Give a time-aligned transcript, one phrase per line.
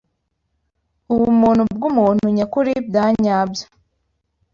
[1.13, 3.65] ubumuntu bw’umuntu nyakuri byanyabyo